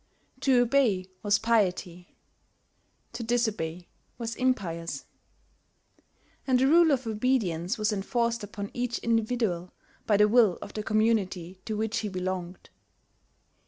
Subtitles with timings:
[0.39, 2.15] To obey was piety;
[3.13, 5.05] to disobey was impious;
[6.47, 9.73] and the rule of obedience was enforced upon each individual
[10.07, 12.71] by the will of the community to which he belonged.